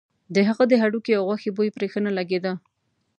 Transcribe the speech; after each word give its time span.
د 0.35 0.37
هغه 0.47 0.63
د 0.67 0.73
هډوکي 0.81 1.13
او 1.15 1.23
غوښې 1.29 1.49
بوی 1.55 1.69
پرې 1.75 1.87
ښه 1.91 1.99
نه 2.05 2.11
لګېده. 2.17 2.53